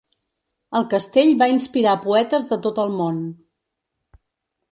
[0.79, 3.23] El castell va inspirar poetes de tot el món.